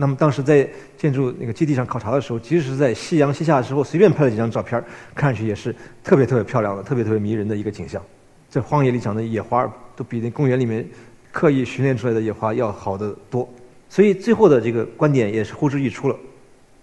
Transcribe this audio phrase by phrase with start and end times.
[0.00, 4.80] 那么当时在建筑那个基地上考察的时候，即使是在夕阳西下的时候，随便拍了几张照片，
[5.12, 5.74] 看上去也是
[6.04, 8.00] 特别特别漂亮的、特别特别迷人的一个景象。
[8.48, 10.88] 在荒野里长的野花，都比那公园里面
[11.32, 13.48] 刻意训练出来的野花要好得多。
[13.88, 16.14] 所以最后的这个观点也是呼之欲出了。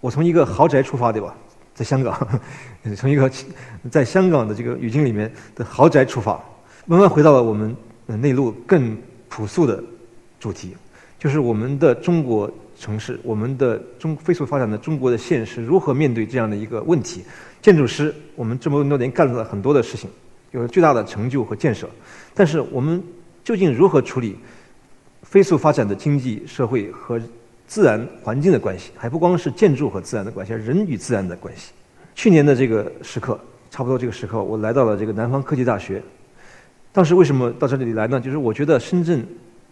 [0.02, 1.34] 我从一个豪宅出发，对吧？
[1.73, 2.27] 在香港，
[2.97, 3.31] 从一个
[3.89, 6.34] 在香港的这个语境里面的豪宅出发，
[6.86, 7.73] 慢慢回到了我们
[8.08, 8.97] 内陆更
[9.30, 9.81] 朴素的
[10.38, 10.75] 主题，
[11.17, 12.52] 就是我们的中国。
[12.77, 17.23] 城市，我们的中飞速发展的中国的现实如何面对这样的一个问题？
[17.61, 20.09] 建筑师，我们这么多年干了很多的事情，
[20.52, 21.89] 有了巨大的成就和建设，
[22.33, 23.02] 但是我们
[23.44, 24.38] 究竟如何处理
[25.23, 27.19] 飞速发展的经济社会和
[27.66, 28.91] 自然环境的关系？
[28.95, 31.72] 还不光是建筑和自然的关系，人与自然的关系。
[32.13, 33.39] 去年的这个时刻，
[33.72, 36.02] 差不多这个时刻，我来到了这个南方科技大学。
[36.91, 38.22] 当时为什么到这里来呢？
[38.22, 39.25] 就是我觉得深圳、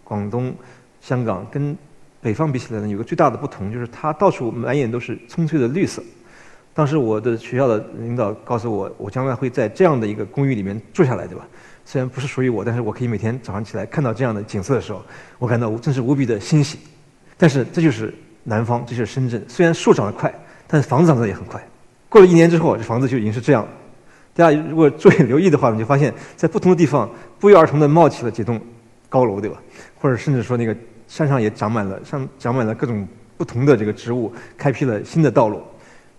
[0.03, 0.53] 广东、
[1.00, 1.78] 香港跟
[2.23, 6.02] 北方比起来呢，有个最大的不同，就是它到处满眼都是葱翠的绿色。
[6.73, 11.45] 当时我的学校的领导告诉我，我将来会在这样的一个公寓里面住下来，对吧？
[11.85, 15.03] 虽然不是属于我，但是我可以每天早上起来看到这样的景色的时候，
[15.38, 16.79] 我感到真是无比的欣喜。
[17.38, 18.11] 但是这就是
[18.44, 19.44] 南方，这就是深圳。
[19.47, 20.33] 虽然树长得快，
[20.66, 21.61] 但是房子长得也很快。
[22.07, 23.69] 过了一年之后，这房子就已经是这样了。
[24.33, 27.07] 大家如果注意留意的话，你就发现，在不同的地方
[27.38, 28.59] 不约而同的冒起了几栋
[29.09, 29.61] 高楼，对吧？
[29.99, 30.75] 或者甚至说那个。
[31.08, 35.62] 山上也长满了，上长满了各种不同的这个植物，开辟了新的道路。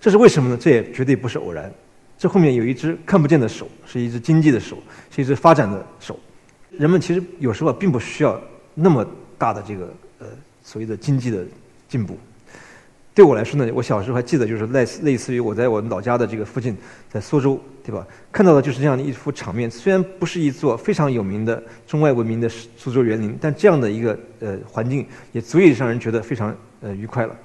[0.01, 0.57] 这是为什么呢？
[0.61, 1.73] 这也绝对不是偶然。
[2.19, 4.79] 这后面有一只看不见的手，是一只经济的手，
[5.11, 6.19] 是一只发展的手。
[6.71, 8.41] 人们其实有时候并不需要
[8.75, 9.07] 那么
[9.39, 10.27] 大的这个呃
[10.63, 11.45] 所谓的经济的
[11.89, 12.17] 进步。
[13.15, 16.77] 对我来说呢，我小时候还记得，就是类似类似于我在我老家的这个附近，
[17.09, 18.05] 在苏州，对吧？
[18.33, 19.71] 看到的就是这样的一幅场面。
[19.71, 27.37] 虽然不是一座非常有名的中外闻名的苏州园林，但这样的一个呃环境也足以让人觉得非常呃愉快了。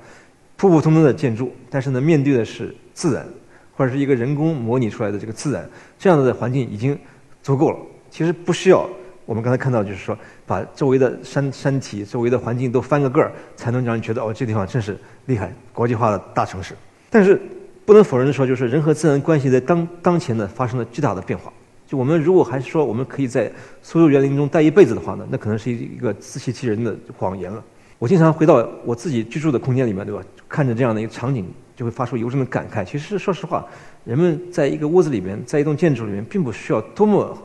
[0.58, 3.24] 普普通通的建筑，但是呢，面对的是自然，
[3.72, 5.70] 或者是一个人工模拟出来的这个自然，
[6.00, 6.98] 这样的环境已经
[7.44, 7.78] 足够了。
[8.10, 8.90] 其实不需要。
[9.26, 10.18] 我们刚才看到，就是说，
[10.50, 16.74] 把周围的山山体、周围的环境都翻个个儿，才能让人觉得哦，这地方真是厉害，国际化的大城市。
[17.08, 17.40] 但是，
[17.86, 21.54] 不能否认的说，就是人和自然关系在当当前呢发生了巨大的变化。
[21.86, 23.52] 就我们如果还是说我们可以在
[23.84, 27.64] 苏州园林中待一辈子的话呢，那可能是一个自欺欺人的谎言了。
[28.00, 30.24] 我经常回到我自己居住的空间里面，对吧？
[30.48, 31.46] 看着这样的一个场景，
[31.76, 32.84] 就会发出由衷的感慨。
[32.84, 33.64] 其实，说实话，
[34.04, 37.38] 人们在一个屋子里面，在一栋建筑里面，并不需要多么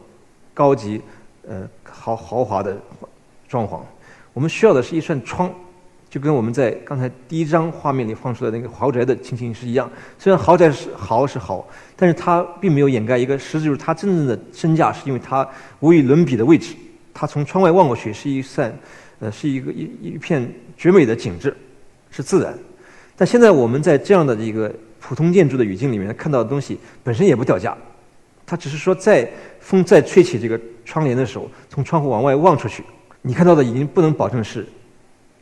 [0.55, 1.03] 高级。
[1.49, 2.77] 呃，豪豪华的
[3.49, 3.81] 装潢，
[4.33, 5.53] 我们需要的是一扇窗，
[6.09, 9.91] 就跟我们在刚才第一张画面里放出的那个豪宅的情形是一样。
[10.19, 11.67] 虽然豪宅是豪是豪，
[11.97, 15.47] 但是它并没有掩盖一个实质，就是它真正的身价是因为它
[15.81, 16.75] 无与伦比的位置。
[17.13, 18.77] 它从窗外望过去是一扇，
[19.21, 21.57] 呃，是一个一一片绝美的景致，
[22.11, 22.53] 是自然。
[23.17, 27.77] 但现在我们在这样的一个普通建筑的语境里面看到的东西，本身也不掉价。
[28.47, 29.29] 它只是说，在
[29.61, 32.85] 风再吹起这个窗帘的时候，从窗户往外望出去，
[33.23, 34.67] 你看到的已经不能保证是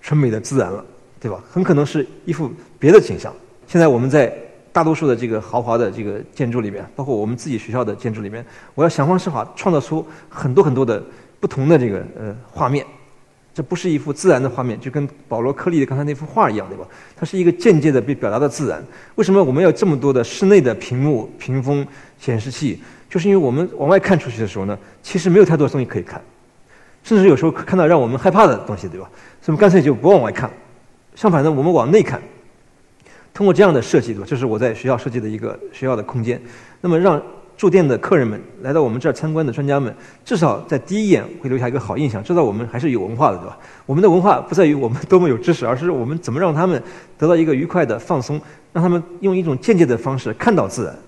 [0.00, 0.84] 纯美的自然了，
[1.18, 1.42] 对吧？
[1.50, 3.34] 很可能是一幅别的景象。
[3.66, 4.32] 现在我们在
[4.72, 11.02] 大多数的这个豪华的这个建筑里面，包括我们自己学校的建筑里面，我要想方设法创造出很多很多的
[11.40, 12.86] 不同的这个呃画面。
[13.54, 16.86] 这不是一幅自然的画面，就跟保罗·柯利的刚才那幅画一样，对吧？
[17.14, 18.82] 它是一个间接的被表达的自然。
[19.16, 21.86] 为什么我们要这么多的室内的屏幕、屏风？
[22.18, 22.80] 显示器，
[23.10, 26.22] 就是因为我们往外看出去的时候呢，其实没有太多东西可以看，
[27.02, 29.10] 甚至有时候看到让我们害怕的东西，对吧？
[29.40, 30.48] 所以我们干脆就不往外看。
[31.16, 32.22] 相反呢，我们往内看，
[33.34, 34.26] 通过这样的设计，对吧？
[34.26, 36.40] 这是我在学校设计的一个学校的空间。
[36.80, 37.20] 那么让
[37.62, 39.94] 住店的客人们来到我们这儿参观的专家们，
[40.24, 43.56] 至少在第一眼会留下一个好印象，知道我们还是有文化的，对吧？
[43.86, 46.82] 我们的文化不在于我们多么有知识，而是我们怎么让他们
[47.16, 48.40] 得到一个愉快的放松，
[48.72, 50.98] 让他们用一种间接的方式看到自然。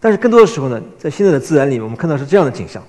[0.00, 2.82] 但是更多的时候呢，在现在的自然里面，我们看到是这样的景象。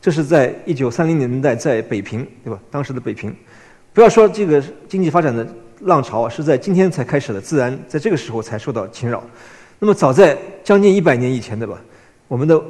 [0.00, 2.58] 这是在一九三零年代在北平，对吧？
[2.70, 3.36] 当时的北平，
[3.92, 5.46] 不要说这个经济发展的
[5.80, 9.22] 浪潮是在今天才开始的，自然在这个时候才受到侵扰。
[9.78, 11.78] 那么早在将近一百年以前，对吧？
[12.28, 12.62] 我们的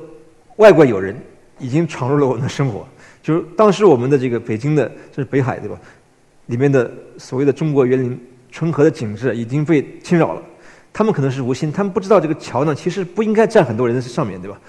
[0.57, 1.17] 外国友人
[1.59, 2.87] 已经闯入了我们的生活。
[3.23, 5.79] 就是当时我们的这个北京的，这是北海，对吧？
[6.47, 8.21] 里面的所谓的中国园林、
[8.51, 10.43] 春和的景致已经被侵扰了。
[10.93, 14.61] 他们可能是无心，他们不知道这个桥呢，其实不应该站很多人在上面对吧？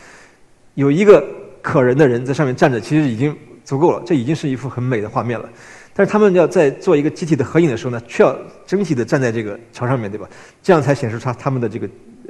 [0.75, 1.23] 有一个
[1.61, 3.35] 可人的人在上面站着，其实已经
[3.65, 5.49] 足够了，这已经是一幅很美的画面了。
[5.93, 10.29] 但是他们要在做一个集体的合影的时候呢，却要整体的站在这个桥上面对吧？
[10.63, 11.87] 这样才显示出他们的这个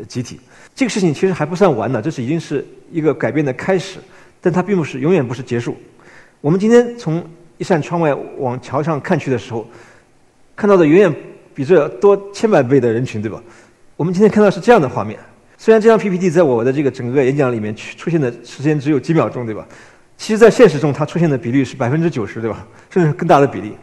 [0.08, 0.40] 集体。
[0.74, 4.00] 这个事情其实还不算完呢，这是已经是一个改变的开始，
[4.42, 5.78] 但它并不是永远不是结束。
[6.42, 7.24] 我们今天从
[7.58, 9.68] 一扇窗外往桥上看去的时候，
[10.56, 11.16] 看到的远远
[11.54, 13.42] 比这多千百倍的人群，对吧？
[13.96, 15.18] 我们今天看到是这样的画面。
[15.58, 19.66] 虽然这张 PPT 在我的这个整个演讲里面出现的时间只有几秒钟，对吧？
[20.18, 22.68] 其实，在现实中，它出现的比例是百分之九十，对吧？
[22.90, 23.74] 甚至更大的比例。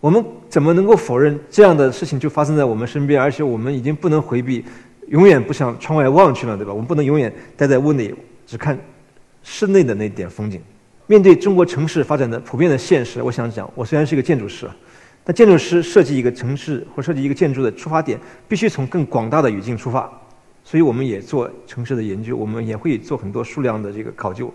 [0.00, 3.20] 我们怎么能够否认这样的事情就发生在我们身边？
[3.20, 4.64] 而且我们已经不能回避，
[5.08, 6.72] 永远不向窗外望去了，对吧？
[6.72, 8.14] 我们不能永远待在屋内
[8.46, 8.78] 只看
[9.42, 10.60] 室内的那点风景。
[11.06, 14.68] 面对中国城市发展的普遍的现实，我想讲，我虽然是一个建筑师，
[15.22, 18.18] 但建筑师设计一个城市或设计一个建筑的出发点，
[18.48, 20.10] 必须从更广大的语境出发。
[20.64, 24.52] 所以我们也做城市的研究，我们也会做很多数量的这个考究。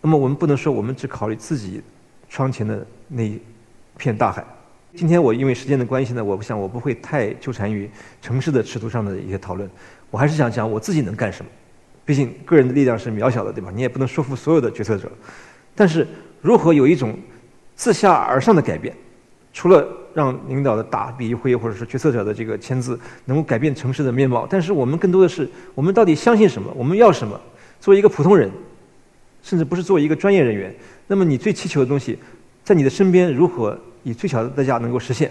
[0.00, 1.82] 那么我们不能说我们只考虑自己
[2.30, 3.38] 窗前的那一
[3.98, 4.42] 片大海。
[4.94, 7.88] 今天我因为时间的关系呢，我不想我不会太纠缠于
[8.20, 9.68] 城市的尺度上的一些讨论。
[10.10, 11.50] 我还是想讲我自己能干什么。
[12.04, 13.70] 毕竟个人的力量是渺小的，对吧？
[13.72, 15.10] 你也不能说服所有的决策者。
[15.74, 16.06] 但是
[16.40, 17.16] 如何有一种
[17.76, 18.94] 自下而上的改变？
[19.52, 26.72] 除了让领导的大笔一挥，或者是决策者的这个签字能够改变城市的面貌，但是我们更多的是我们到底相信什么？
[26.76, 27.40] 我们要什么？
[27.80, 28.50] 作为一个普通人。
[29.42, 30.74] 甚至不是作为一个专业人员，
[31.06, 32.18] 那么你最祈求的东西，
[32.62, 35.30] 在你的身边如何以最小的代价能够实现？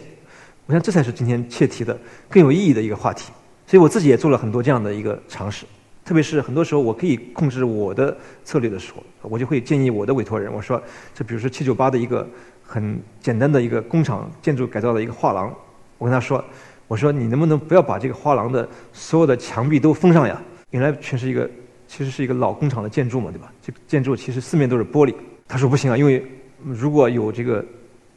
[0.66, 1.98] 我想这才是今天切题的
[2.30, 3.32] 更有意义的一个话题。
[3.66, 5.66] 所以我自己也做了很多这样的一个尝试，
[6.04, 10.82] 特别是很多时候我可以控制我的策略的时候，我就会建议我的委托人，我说，
[11.14, 12.28] 就比如说七九八的一个
[12.64, 15.54] 很简单的一个工厂建筑改造的一个画廊，
[15.98, 16.44] 我跟他说，
[16.88, 20.42] 我说你能不能不要把这个画廊的所有的墙壁都封上呀？
[20.72, 21.50] 原来全是一个。
[21.92, 23.52] 其实是一个老工厂的建筑嘛，对吧？
[23.64, 25.16] 这个建筑其实四面都是玻璃。
[25.48, 26.24] 他说不行啊，因为
[26.64, 27.66] 如果有这个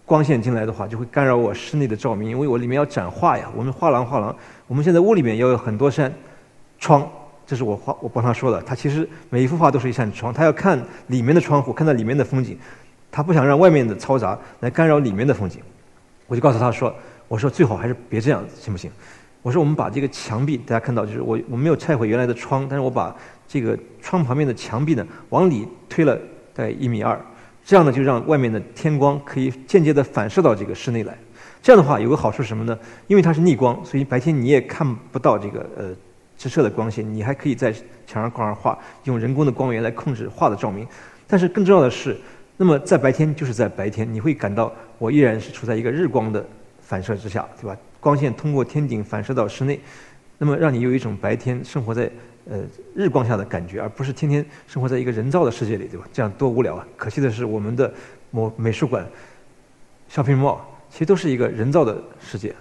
[0.05, 3.49] 光线进来的话，就会干扰我室内的照明，因为我里面要展画呀。
[3.57, 4.35] 我们画廊画廊，
[4.67, 6.13] 我们现在屋里面要有很多扇
[6.79, 7.09] 窗，
[7.47, 8.61] 这是我画我帮他说的。
[8.63, 12.59] 他其实每一幅画都是一扇窗，他要看里面的窗户，看到里面的风景，
[13.11, 15.61] 他不想让外面的嘈杂来干扰里面的风景。
[16.27, 16.95] 我就告诉他说
[17.29, 18.91] ：“我说最好还是别这样，行不行？”
[19.43, 23.15] 我说我们把这个墙壁，大家看到就是我我没有拆毁原来的窗，但是我把。
[23.49, 26.17] 这个窗旁边的墙壁呢，往里推了
[26.55, 27.21] 大概一米二，
[27.65, 31.17] 这样呢就让外面的天光可以间接的反射到这个室内来。
[31.63, 32.77] 这样的话有个好处是什么呢？
[33.07, 35.85] 因为它是逆光，所以白天你也看不到这个呃
[36.37, 37.73] 直射的光线，你还可以在
[38.07, 40.85] 墙上挂上画，用人工的光源来控制画的照明。
[41.29, 42.17] 但是更重要的是，
[42.57, 46.45] 那么在白天就是在白天，你会感到我依然是处在一个日光的
[46.81, 47.77] 反射之下，对吧？
[48.01, 49.79] 光线通过天顶反射到室内，
[50.39, 52.11] 那么让你有一种白天生活在。
[52.51, 52.59] 呃，
[52.95, 56.05] 日光下的感觉，而不是天天生活在一个人造的世界里，对吧？
[56.13, 56.85] 这样多无聊啊！
[56.97, 57.93] 可惜的是，我们的
[58.33, 59.07] 某美术馆、
[60.11, 60.59] shopping mall
[60.91, 62.53] 其实都是一个人造的世界。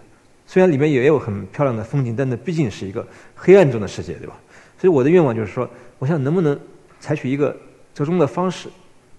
[0.46, 3.04] 虽然里面也有很漂亮的风景，但那毕竟是一个
[3.36, 4.36] 黑暗中的世界，对吧？
[4.78, 5.68] 所以我的愿望就是说，
[5.98, 6.60] 我想能不能
[7.00, 7.58] 采取一个
[7.96, 8.70] 折中的方式，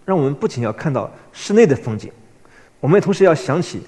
[0.04, 2.08] 让我们不仅要看到室内的风景，
[2.78, 3.82] 我们也同时要想起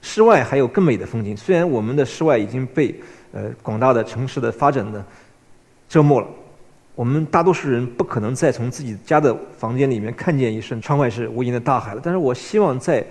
[0.00, 1.36] 室外还有更美的风景。
[1.36, 2.94] 虽然我们的室外已经被
[3.32, 5.04] 呃广大的城市的发展呢。
[5.88, 6.26] 折磨了，
[6.94, 12.00] 我们大多数人不可能再从自己家的房间里面看见一瞬窗外是无垠的大海了。
[12.02, 13.04] 但是我希望在，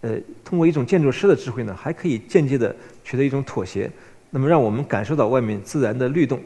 [0.00, 3.90] 呃，通过一种建筑师的智慧呢，还可以间接的取得一种妥协，
[4.30, 6.40] 那么让我们感受到外面自然的律动，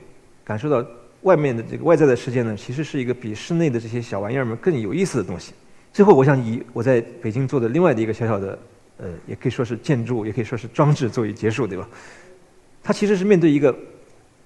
[0.45, 0.85] 感受到
[1.23, 5.53] 外面的这个外在的世界呢，其实是一个比室内的这些小玩意儿们更有意思的东西。
[5.93, 8.59] 最后，我想以我在北京做的另外的一个小小的，
[8.99, 11.89] 呃，也可以说是建筑，也可以说是装置作为结束，对吧？
[12.83, 13.75] 它其实是面对一个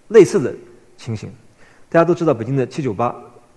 [0.09, 0.55] 类似的。
[0.97, 1.31] 情形，
[1.89, 3.15] 大家都知道北京的七九八，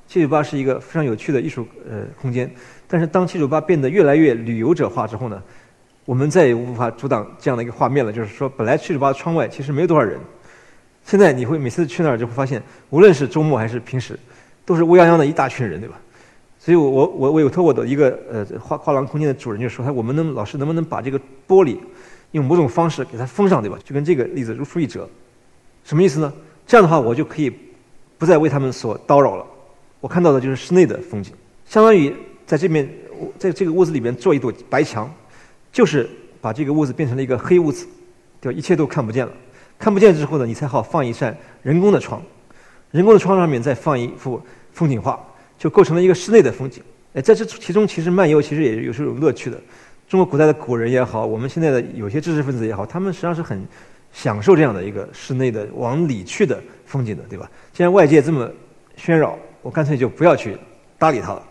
[0.08, 2.50] 七九八是一个非常有趣的艺术呃空间。
[2.88, 5.41] 但是当七九八变得越来越旅游者化之后呢，
[6.06, 8.13] 我们再也无法阻挡这样的一个画面了。
[8.13, 10.20] 就是说，本来七九八窗外其实没有多少人，
[11.06, 14.17] 现在你会每次去那儿就会发现，无论是周末还是平时，
[14.65, 16.00] 都是乌泱泱的一大群人，对吧？
[16.60, 21.77] 所以我我我有托我的一个呃画画廊空间的主人就说，他我们能老师能不能把这个玻璃
[22.32, 23.77] 用某种方式给它封上，对吧？
[23.84, 25.08] 就跟这个例子如出一辙，
[25.84, 26.34] 什么意思呢？
[26.67, 27.51] 这样的话，我就可以
[28.17, 29.45] 不再为他们所叨扰了。
[30.01, 31.33] 我看到的就是室内的风景，
[31.65, 32.13] 相当于
[32.45, 32.88] 在这面，
[33.39, 35.09] 在这个屋子里面做一堵白墙，
[35.71, 36.07] 就是
[36.41, 37.88] 把这个屋子变成了一个黑屋子，
[38.41, 38.57] 对吧？
[38.57, 39.31] 一切都看不见了。
[39.79, 42.21] 看不见之后呢，你才好放一扇人工的窗，
[42.91, 44.41] 人工的窗上面再放一幅
[44.74, 45.17] 风景画，
[45.57, 46.83] 就构成了一个室内的风景。
[47.13, 49.57] 哎，在这其中，其实漫游其实也有是有乐趣的。
[50.09, 53.65] 中国古代的古人也好，我们现在的有些知识分子也好，他们实际上是很。
[54.17, 57.47] 享受这样的一个室内的往里去的风景的，对吧？
[57.71, 58.50] 既然外界这么
[58.97, 60.57] 喧扰，我干脆就不要去
[60.97, 61.43] 搭理它了。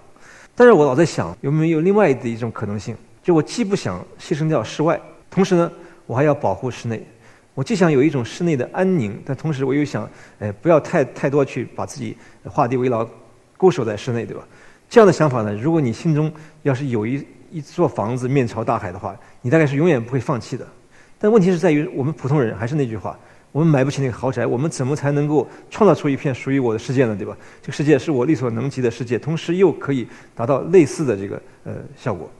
[0.53, 2.97] 但是我老在想，有没有另外的一种可能性？
[3.23, 5.71] 就我既不想牺牲掉室外，同时呢，
[6.07, 7.07] 我还要保护室内。
[7.55, 13.09] 我既想有一种室内的安宁，但同时我又想，哎，不要太太多去把自己画地为牢，
[13.57, 14.43] 固守在室内，对吧？
[14.91, 16.33] 这样的想法呢，如果你心中
[16.65, 20.67] 要是有一一座房子面朝大海的话，你大概是永远不会放弃的。
[21.19, 23.19] 但问题是在于，我们普通人还是那句话，
[23.53, 27.17] 我们买不起那个豪宅，我们怎么才能够创造出一片属于我的世界呢？
[27.17, 27.37] 对吧？
[27.63, 32.31] 这个世界是我力所能及的世界，同时又可以达到类似的这个呃效果，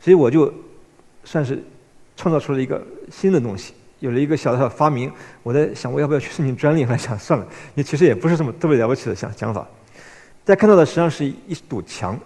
[0.00, 0.52] 所以我就
[1.22, 1.62] 算是
[2.16, 5.10] 创造出了一个新的东西，有了一个小小发明。
[5.44, 6.84] 我在想，我要不要去申请专利？
[6.84, 9.64] 来想算了，也其实也不是什么特别了不起的想想法。
[10.44, 12.18] 大家看到的实际上是一堵墙，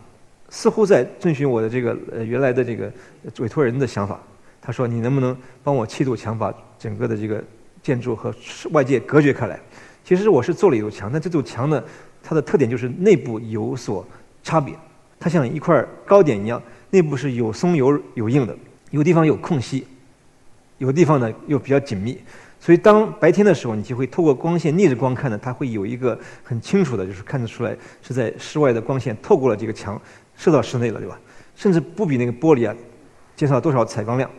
[0.49, 2.91] 似乎在遵循我的这个呃原来的这个
[3.39, 4.19] 委托人的想法。
[4.67, 7.45] 他说：“你能不能帮我砌堵墙，把整个的这个
[7.83, 8.35] 建筑和
[8.71, 9.61] 外界隔绝开来？”
[10.03, 11.85] 其实我是做了一堵墙，但这堵墙呢，
[12.23, 14.07] 它的特点就是内部有所
[14.43, 14.75] 差别。
[15.21, 18.57] 它像一块糕点一样，内部是有松有有硬的，
[18.91, 19.87] 有地方有空隙，
[20.79, 22.19] 有地方呢又比较紧密。
[22.59, 30.01] 所以当白天的时候，你就会透过光线逆着光看呢，它会有一个很清楚的，就是看得出来是在室外的光线透过了这个墙
[30.35, 31.21] 射到室内了，对吧？
[31.55, 32.75] 甚至不比那个玻璃啊
[33.37, 34.31] 减少多少采光量。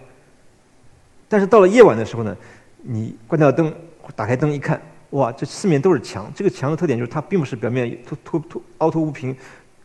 [1.28, 2.36] 但是到了夜晚的时候呢，
[2.82, 3.74] 你关掉灯，
[4.16, 6.32] 打开灯一看，哇，这四面都是墙。
[6.36, 9.36] 这个墙的特点就是它并不是表面凸凸凸凹凸不平，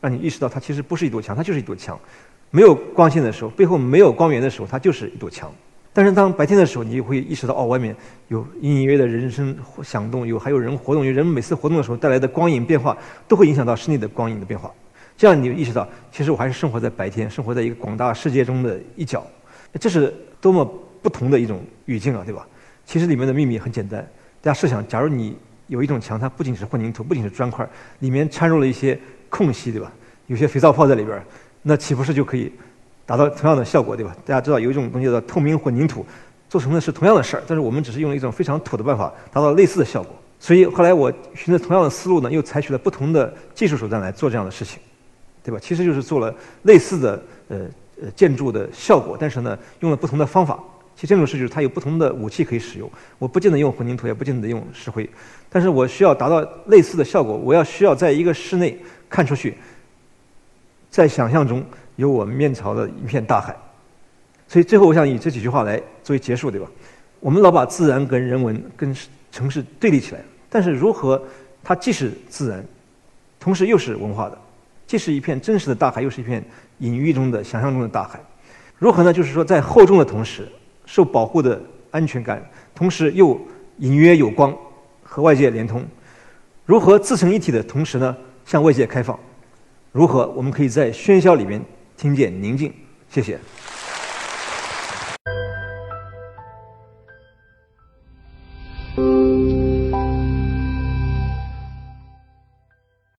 [0.00, 1.98] 让你意识到它其实不是一堵墙，它就是一堵墙。
[2.50, 5.50] 没有光线的时候，背后没有光源的时候，它就是一堵墙。
[5.92, 7.94] 但是当白天的时候，你就会意识到，哦，外面
[8.28, 14.70] 有隐隐约约的人声响动，有还有人活动，有人每次活动的时候带来的光影变化，都会影响到室内的光影的变化。
[15.16, 19.26] 这样你就意识到，其实我还是生活在白天，生活在一个广大世界中的一角。
[19.78, 20.68] 这是多么！
[21.02, 22.46] 不同的一种语境啊，对吧？
[22.84, 24.00] 其实里面的秘密很简单，
[24.40, 25.36] 大家设想，假如你
[25.68, 27.68] 有一种墙，它不仅是混凝土，不仅是砖块，
[28.00, 29.92] 里面掺入了一些空隙，对吧？
[30.26, 31.22] 有些肥皂泡在里边，
[31.62, 32.52] 那岂不是就可以
[33.06, 34.16] 达到同样的效果，对吧？
[34.24, 36.04] 大家知道有一种东西叫透明混凝土，
[36.48, 40.14] 做成的是同样的事儿，但是我们只是用了一种非常土的办法达到类似的效果。
[40.38, 44.80] 所以后来我循着同样的思路呢，又采取了不同的技术手段来做这样的事情，
[45.44, 45.60] 对吧？
[45.60, 47.58] 其实就是做了类似的呃
[48.02, 50.58] 呃建筑的效果，但是呢，用了不同的方法。
[51.00, 55.08] 其实这种事就是它有不同的武器可以使用，我不见得用混凝土，也不见得用石灰，
[55.48, 58.78] 但是我需要达到类似的效果，我要需要在一个室内
[59.08, 59.56] 看出去，
[60.90, 61.64] 在想象中
[61.96, 63.56] 有我们面朝的一片大海，
[64.46, 66.66] 所以最后我想以这几句话来作为结束，对吧？
[67.18, 68.94] 我们老把自然跟人文跟
[69.32, 71.22] 城市对立起来，但是如何
[71.64, 72.62] 它既是自然，
[73.38, 74.36] 同时又是文化的，
[74.86, 76.44] 既是一片真实的大海，又是一片
[76.80, 78.20] 隐喻中的想象中的大海，
[78.76, 79.10] 如何呢？
[79.10, 80.46] 就是说在厚重的同时。
[80.90, 82.44] 受保护的安全感，
[82.74, 83.40] 同时又
[83.78, 84.52] 隐约有光，
[85.04, 85.86] 和外界连通。
[86.66, 89.16] 如何自成一体的同时呢，向外界开放？
[89.92, 91.62] 如何我们可以在喧嚣里面
[91.96, 92.72] 听见宁静？
[93.08, 93.38] 谢谢。